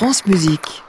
France 0.00 0.24
Musique. 0.24 0.82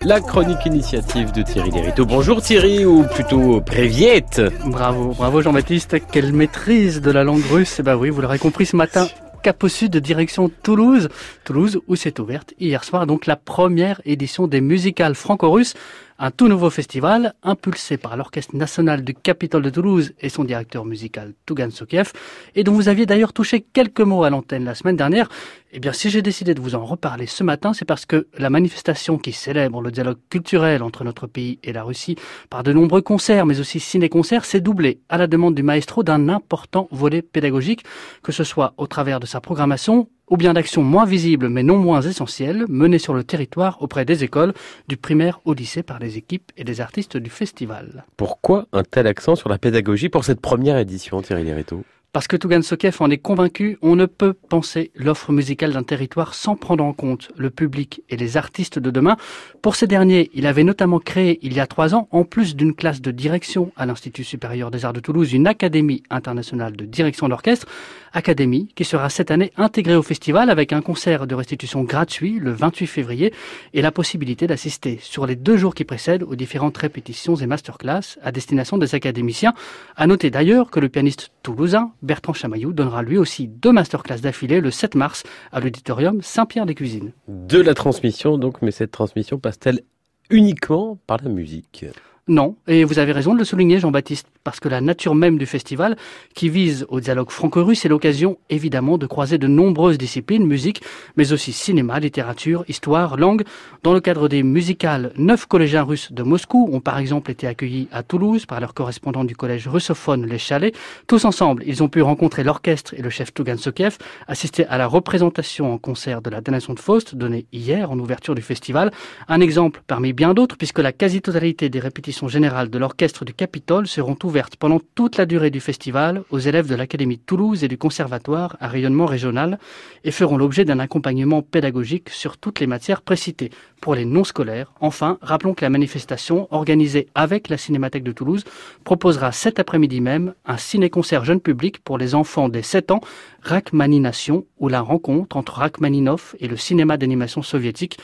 La 0.00 0.20
chronique 0.20 0.66
initiative 0.66 1.30
de 1.30 1.42
Thierry 1.42 1.70
Lériteau. 1.70 2.04
Bonjour 2.04 2.42
Thierry, 2.42 2.84
ou 2.84 3.04
plutôt 3.04 3.60
Préviette. 3.60 4.42
Bravo, 4.66 5.14
bravo 5.14 5.40
Jean-Baptiste. 5.40 5.98
Quelle 6.10 6.32
maîtrise 6.32 7.00
de 7.00 7.12
la 7.12 7.22
langue 7.22 7.44
russe. 7.48 7.76
Eh 7.78 7.84
ben 7.84 7.94
oui, 7.94 8.10
vous 8.10 8.20
l'aurez 8.20 8.40
compris 8.40 8.66
ce 8.66 8.74
matin. 8.74 9.06
Cap 9.44 9.62
au 9.62 9.68
sud, 9.68 9.96
direction 9.98 10.50
Toulouse. 10.64 11.10
Toulouse, 11.44 11.78
où 11.86 11.94
s'est 11.94 12.18
ouverte 12.18 12.54
hier 12.58 12.82
soir 12.82 13.06
donc 13.06 13.26
la 13.26 13.36
première 13.36 14.00
édition 14.04 14.48
des 14.48 14.60
musicales 14.60 15.14
franco-russes 15.14 15.74
un 16.18 16.30
tout 16.30 16.48
nouveau 16.48 16.70
festival 16.70 17.34
impulsé 17.42 17.96
par 17.96 18.16
l'Orchestre 18.16 18.56
national 18.56 19.04
du 19.04 19.14
Capitole 19.14 19.62
de 19.62 19.70
Toulouse 19.70 20.12
et 20.20 20.28
son 20.28 20.44
directeur 20.44 20.84
musical 20.84 21.32
Tougan 21.46 21.70
Sokiev, 21.70 22.12
et 22.54 22.64
dont 22.64 22.72
vous 22.72 22.88
aviez 22.88 23.06
d'ailleurs 23.06 23.32
touché 23.32 23.60
quelques 23.60 24.00
mots 24.00 24.24
à 24.24 24.30
l'antenne 24.30 24.64
la 24.64 24.74
semaine 24.74 24.96
dernière. 24.96 25.28
Eh 25.70 25.80
bien, 25.80 25.92
si 25.92 26.10
j'ai 26.10 26.22
décidé 26.22 26.54
de 26.54 26.60
vous 26.60 26.74
en 26.74 26.84
reparler 26.84 27.26
ce 27.26 27.44
matin, 27.44 27.72
c'est 27.72 27.84
parce 27.84 28.06
que 28.06 28.26
la 28.36 28.50
manifestation 28.50 29.18
qui 29.18 29.32
célèbre 29.32 29.80
le 29.80 29.90
dialogue 29.90 30.18
culturel 30.30 30.82
entre 30.82 31.04
notre 31.04 31.26
pays 31.26 31.58
et 31.62 31.72
la 31.72 31.84
Russie 31.84 32.16
par 32.50 32.62
de 32.62 32.72
nombreux 32.72 33.02
concerts, 33.02 33.46
mais 33.46 33.60
aussi 33.60 33.78
ciné-concerts, 33.78 34.44
s'est 34.44 34.60
doublée 34.60 35.00
à 35.08 35.18
la 35.18 35.26
demande 35.26 35.54
du 35.54 35.62
maestro 35.62 36.02
d'un 36.02 36.28
important 36.28 36.88
volet 36.90 37.22
pédagogique, 37.22 37.84
que 38.22 38.32
ce 38.32 38.44
soit 38.44 38.74
au 38.76 38.86
travers 38.86 39.20
de 39.20 39.26
sa 39.26 39.40
programmation 39.40 40.08
ou 40.30 40.36
bien 40.36 40.54
d'actions 40.54 40.82
moins 40.82 41.06
visibles 41.06 41.48
mais 41.48 41.62
non 41.62 41.78
moins 41.78 42.02
essentielles 42.02 42.64
menées 42.68 42.98
sur 42.98 43.14
le 43.14 43.24
territoire 43.24 43.82
auprès 43.82 44.04
des 44.04 44.24
écoles, 44.24 44.52
du 44.88 44.96
primaire 44.96 45.40
au 45.44 45.54
lycée 45.54 45.82
par 45.82 45.98
les 45.98 46.16
équipes 46.16 46.52
et 46.56 46.64
les 46.64 46.80
artistes 46.80 47.16
du 47.16 47.30
festival. 47.30 48.04
Pourquoi 48.16 48.66
un 48.72 48.82
tel 48.82 49.06
accent 49.06 49.36
sur 49.36 49.48
la 49.48 49.58
pédagogie 49.58 50.08
pour 50.08 50.24
cette 50.24 50.40
première 50.40 50.78
édition, 50.78 51.20
Thierry 51.22 51.44
Lériteau 51.44 51.84
parce 52.18 52.26
que 52.26 52.36
Tougan 52.36 52.62
Sokev 52.62 52.96
en 52.98 53.12
est 53.12 53.18
convaincu, 53.18 53.78
on 53.80 53.94
ne 53.94 54.04
peut 54.04 54.32
penser 54.32 54.90
l'offre 54.96 55.30
musicale 55.30 55.72
d'un 55.72 55.84
territoire 55.84 56.34
sans 56.34 56.56
prendre 56.56 56.82
en 56.82 56.92
compte 56.92 57.30
le 57.36 57.48
public 57.48 58.02
et 58.10 58.16
les 58.16 58.36
artistes 58.36 58.80
de 58.80 58.90
demain. 58.90 59.16
Pour 59.62 59.76
ces 59.76 59.86
derniers, 59.86 60.28
il 60.34 60.44
avait 60.48 60.64
notamment 60.64 60.98
créé 60.98 61.38
il 61.42 61.52
y 61.52 61.60
a 61.60 61.68
trois 61.68 61.94
ans, 61.94 62.08
en 62.10 62.24
plus 62.24 62.56
d'une 62.56 62.74
classe 62.74 63.00
de 63.00 63.12
direction 63.12 63.70
à 63.76 63.86
l'Institut 63.86 64.24
supérieur 64.24 64.72
des 64.72 64.84
arts 64.84 64.94
de 64.94 64.98
Toulouse, 64.98 65.32
une 65.32 65.46
académie 65.46 66.02
internationale 66.10 66.74
de 66.74 66.86
direction 66.86 67.28
d'orchestre, 67.28 67.68
académie 68.12 68.68
qui 68.74 68.84
sera 68.84 69.10
cette 69.10 69.30
année 69.30 69.52
intégrée 69.56 69.94
au 69.94 70.02
festival 70.02 70.50
avec 70.50 70.72
un 70.72 70.80
concert 70.80 71.28
de 71.28 71.36
restitution 71.36 71.84
gratuit 71.84 72.40
le 72.40 72.50
28 72.50 72.86
février 72.88 73.32
et 73.74 73.82
la 73.82 73.92
possibilité 73.92 74.48
d'assister 74.48 74.98
sur 75.00 75.24
les 75.24 75.36
deux 75.36 75.56
jours 75.56 75.74
qui 75.76 75.84
précèdent 75.84 76.24
aux 76.24 76.34
différentes 76.34 76.78
répétitions 76.78 77.36
et 77.36 77.46
masterclass 77.46 78.18
à 78.24 78.32
destination 78.32 78.76
des 78.76 78.96
académiciens. 78.96 79.54
À 79.94 80.08
noter 80.08 80.30
d'ailleurs 80.30 80.72
que 80.72 80.80
le 80.80 80.88
pianiste 80.88 81.30
toulousain 81.44 81.92
Bertrand 82.08 82.32
Chamaillou 82.32 82.72
donnera 82.72 83.02
lui 83.02 83.18
aussi 83.18 83.46
deux 83.46 83.70
masterclass 83.70 84.20
d'affilée 84.20 84.62
le 84.62 84.70
7 84.70 84.94
mars 84.94 85.24
à 85.52 85.60
l'auditorium 85.60 86.22
Saint-Pierre-des-Cuisines. 86.22 87.12
De 87.28 87.60
la 87.60 87.74
transmission 87.74 88.38
donc, 88.38 88.62
mais 88.62 88.70
cette 88.70 88.90
transmission 88.90 89.38
passe-t-elle 89.38 89.82
uniquement 90.30 90.98
par 91.06 91.18
la 91.22 91.28
musique? 91.28 91.84
Non, 92.28 92.56
et 92.66 92.84
vous 92.84 92.98
avez 92.98 93.12
raison 93.12 93.32
de 93.32 93.38
le 93.38 93.44
souligner, 93.44 93.80
Jean-Baptiste, 93.80 94.26
parce 94.44 94.60
que 94.60 94.68
la 94.68 94.82
nature 94.82 95.14
même 95.14 95.38
du 95.38 95.46
festival, 95.46 95.96
qui 96.34 96.50
vise 96.50 96.86
au 96.90 97.00
dialogue 97.00 97.30
franco-russe, 97.30 97.86
est 97.86 97.88
l'occasion 97.88 98.38
évidemment 98.50 98.98
de 98.98 99.06
croiser 99.06 99.38
de 99.38 99.46
nombreuses 99.46 99.96
disciplines, 99.96 100.46
musique, 100.46 100.82
mais 101.16 101.32
aussi 101.32 101.52
cinéma, 101.52 101.98
littérature, 102.00 102.64
histoire, 102.68 103.16
langue. 103.16 103.44
Dans 103.82 103.94
le 103.94 104.00
cadre 104.00 104.28
des 104.28 104.42
musicales, 104.42 105.12
neuf 105.16 105.46
collégiens 105.46 105.84
russes 105.84 106.12
de 106.12 106.22
Moscou 106.22 106.68
ont 106.70 106.80
par 106.80 106.98
exemple 106.98 107.30
été 107.30 107.46
accueillis 107.46 107.88
à 107.92 108.02
Toulouse 108.02 108.44
par 108.44 108.60
leur 108.60 108.74
correspondant 108.74 109.24
du 109.24 109.34
collège 109.34 109.66
russophone 109.66 110.26
Les 110.26 110.38
Chalets. 110.38 110.74
Tous 111.06 111.24
ensemble, 111.24 111.62
ils 111.66 111.82
ont 111.82 111.88
pu 111.88 112.02
rencontrer 112.02 112.44
l'orchestre 112.44 112.92
et 112.94 113.00
le 113.00 113.10
chef 113.10 113.32
Tougan 113.32 113.56
Sokiev, 113.56 113.96
assister 114.26 114.66
à 114.66 114.76
la 114.76 114.86
représentation 114.86 115.72
en 115.72 115.78
concert 115.78 116.20
de 116.20 116.28
la 116.28 116.42
Donation 116.42 116.74
de 116.74 116.80
Faust, 116.80 117.14
donnée 117.14 117.46
hier 117.52 117.90
en 117.90 117.98
ouverture 117.98 118.34
du 118.34 118.42
festival. 118.42 118.90
Un 119.28 119.40
exemple 119.40 119.82
parmi 119.86 120.12
bien 120.12 120.34
d'autres, 120.34 120.58
puisque 120.58 120.80
la 120.80 120.92
quasi-totalité 120.92 121.70
des 121.70 121.80
répétitions 121.80 122.17
générales 122.26 122.70
de 122.70 122.78
l'orchestre 122.78 123.24
du 123.24 123.32
Capitole 123.32 123.86
seront 123.86 124.16
ouvertes 124.24 124.56
pendant 124.56 124.80
toute 124.96 125.16
la 125.16 125.26
durée 125.26 125.50
du 125.50 125.60
festival 125.60 126.24
aux 126.30 126.40
élèves 126.40 126.66
de 126.66 126.74
l'Académie 126.74 127.18
de 127.18 127.22
Toulouse 127.22 127.62
et 127.62 127.68
du 127.68 127.78
Conservatoire 127.78 128.56
à 128.58 128.66
rayonnement 128.66 129.06
régional 129.06 129.60
et 130.02 130.10
feront 130.10 130.36
l'objet 130.36 130.64
d'un 130.64 130.80
accompagnement 130.80 131.42
pédagogique 131.42 132.08
sur 132.10 132.38
toutes 132.38 132.58
les 132.58 132.66
matières 132.66 133.02
précitées. 133.02 133.50
Pour 133.80 133.94
les 133.94 134.04
non-scolaires, 134.04 134.72
enfin, 134.80 135.18
rappelons 135.22 135.54
que 135.54 135.64
la 135.64 135.70
manifestation, 135.70 136.48
organisée 136.50 137.06
avec 137.14 137.48
la 137.48 137.56
Cinémathèque 137.56 138.02
de 138.02 138.10
Toulouse, 138.10 138.42
proposera 138.82 139.30
cet 139.30 139.60
après-midi 139.60 140.00
même 140.00 140.34
un 140.46 140.56
ciné-concert 140.56 141.24
jeune 141.24 141.40
public 141.40 141.78
pour 141.84 141.98
les 141.98 142.16
enfants 142.16 142.48
des 142.48 142.62
7 142.62 142.90
ans, 142.90 143.00
Rachmanination, 143.42 144.44
ou 144.58 144.68
la 144.68 144.80
rencontre 144.80 145.36
entre 145.36 145.58
Rachmaninov 145.58 146.34
et 146.40 146.48
le 146.48 146.56
cinéma 146.56 146.96
d'animation 146.96 147.42
soviétique. 147.42 147.98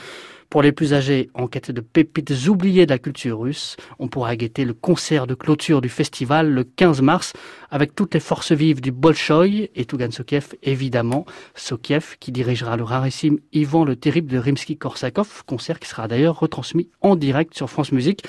Pour 0.50 0.62
les 0.62 0.72
plus 0.72 0.94
âgés, 0.94 1.30
en 1.34 1.46
quête 1.46 1.70
de 1.70 1.80
pépites 1.80 2.46
oubliées 2.48 2.86
de 2.86 2.90
la 2.92 2.98
culture 2.98 3.40
russe, 3.40 3.76
on 3.98 4.08
pourra 4.08 4.36
guetter 4.36 4.64
le 4.64 4.74
concert 4.74 5.26
de 5.26 5.34
clôture 5.34 5.80
du 5.80 5.88
festival 5.88 6.50
le 6.50 6.64
15 6.64 7.02
mars 7.02 7.32
avec 7.70 7.94
toutes 7.94 8.14
les 8.14 8.20
forces 8.20 8.52
vives 8.52 8.80
du 8.80 8.92
Bolchoï 8.92 9.70
et 9.74 9.84
Tougan 9.84 10.10
Sokiev, 10.10 10.54
évidemment. 10.62 11.26
Sokiev 11.54 12.16
qui 12.20 12.30
dirigera 12.32 12.76
le 12.76 12.84
rarissime 12.84 13.38
Ivan 13.52 13.84
le 13.84 13.96
Terrible 13.96 14.30
de 14.30 14.38
Rimsky-Korsakov, 14.38 15.42
concert 15.46 15.80
qui 15.80 15.88
sera 15.88 16.08
d'ailleurs 16.08 16.38
retransmis 16.38 16.88
en 17.00 17.16
direct 17.16 17.54
sur 17.54 17.68
France 17.68 17.92
Musique. 17.92 18.24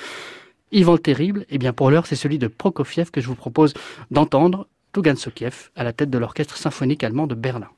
Ivan 0.72 0.94
le 0.94 1.00
Terrible, 1.00 1.46
eh 1.50 1.58
bien 1.58 1.74
pour 1.74 1.92
l'heure, 1.92 2.08
c'est 2.08 2.16
celui 2.16 2.40
de 2.40 2.48
Prokofiev 2.48 3.12
que 3.12 3.22
je 3.22 3.28
vous 3.28 3.36
propose 3.36 3.74
d'entendre. 4.12 4.68
Tougan 4.94 5.16
Sokiev 5.16 5.72
à 5.76 5.84
la 5.84 5.92
tête 5.92 6.10
de 6.10 6.18
l'orchestre 6.18 6.58
symphonique 6.58 7.04
allemand 7.04 7.28
de 7.28 7.36
Berlin. 7.36 7.70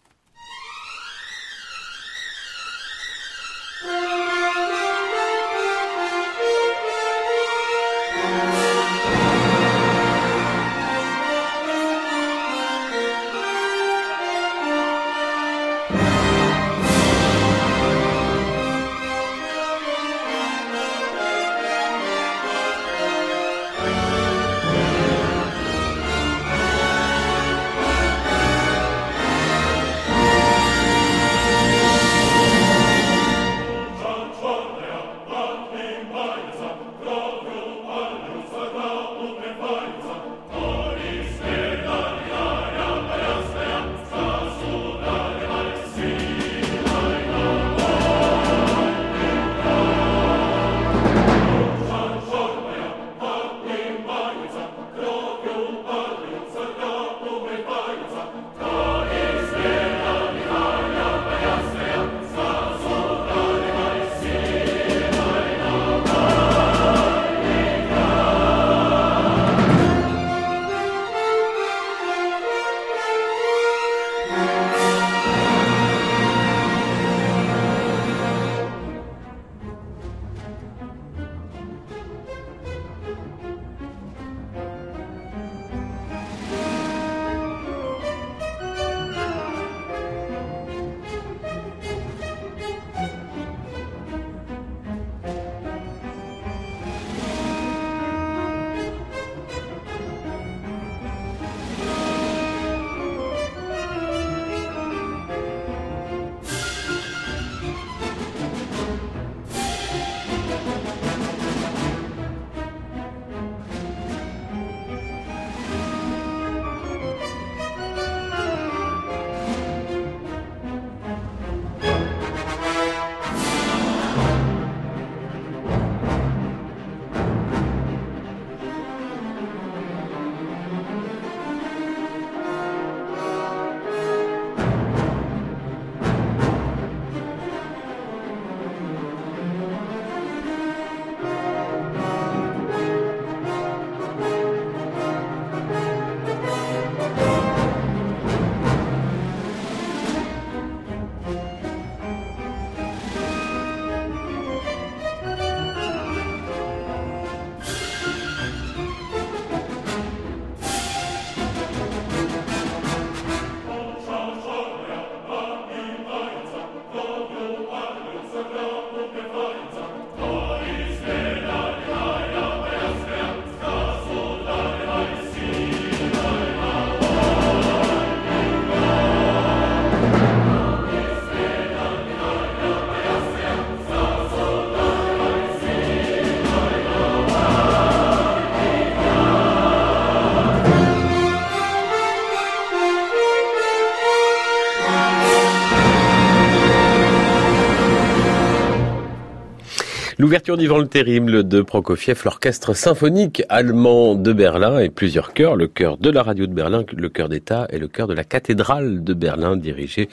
L'ouverture 200.19 200.57
d'Ivan 200.57 200.79
le 200.79 200.87
Terrible 200.87 201.47
de 201.47 201.61
Prokofiev, 201.61 202.23
l'orchestre 202.25 202.73
symphonique 202.73 203.43
allemand 203.49 204.15
de 204.15 204.33
Berlin 204.33 204.79
et 204.79 204.89
plusieurs 204.89 205.31
chœurs, 205.31 205.55
le 205.55 205.67
chœur 205.67 205.97
de 205.97 206.09
la 206.09 206.23
radio 206.23 206.47
de 206.47 206.53
Berlin, 206.55 206.83
le 206.91 207.09
chœur 207.09 207.29
d'État 207.29 207.67
et 207.69 207.77
le 207.77 207.87
chœur 207.87 208.07
de 208.07 208.15
la 208.15 208.23
cathédrale 208.23 209.03
de 209.03 209.13
Berlin, 209.13 209.55
dirigés 209.55 210.09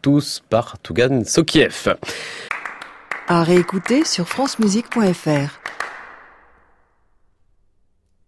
tous 0.00 0.44
par 0.48 0.78
Tougan 0.78 1.24
Sokiev. 1.24 1.96
À 3.26 3.42
réécouter 3.42 4.04
sur 4.04 4.28
francemusique.fr. 4.28 5.67